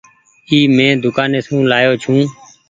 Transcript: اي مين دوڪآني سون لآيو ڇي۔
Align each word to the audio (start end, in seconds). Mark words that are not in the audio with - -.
اي 0.49 0.59
مين 0.75 0.93
دوڪآني 1.03 1.39
سون 1.47 1.61
لآيو 1.71 1.93
ڇي۔ 2.03 2.17